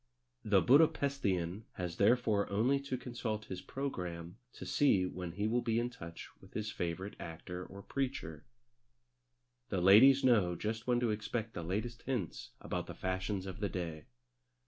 The 0.43 0.61
Buda 0.61 0.87
Pesthian 0.87 1.65
has 1.73 1.97
therefore 1.97 2.49
only 2.49 2.79
to 2.79 2.97
consult 2.97 3.45
his 3.45 3.61
programme 3.61 4.37
to 4.53 4.65
see 4.65 5.05
when 5.05 5.33
he 5.33 5.45
will 5.47 5.61
be 5.61 5.77
in 5.77 5.91
touch 5.91 6.27
with 6.41 6.53
his 6.55 6.71
favourite 6.71 7.15
actor 7.19 7.63
or 7.63 7.83
preacher. 7.83 8.43
The 9.69 9.79
ladies 9.79 10.23
know 10.23 10.55
just 10.55 10.87
when 10.87 10.99
to 11.01 11.11
expect 11.11 11.53
the 11.53 11.61
latest 11.61 12.01
hints 12.01 12.49
about 12.59 12.87
the 12.87 12.95
fashions 12.95 13.45
of 13.45 13.59
the 13.59 13.69
day. 13.69 14.05